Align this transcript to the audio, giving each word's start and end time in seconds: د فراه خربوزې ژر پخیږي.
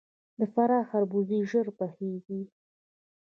د 0.39 0.41
فراه 0.53 0.87
خربوزې 0.89 1.39
ژر 1.49 1.67
پخیږي. 1.79 2.41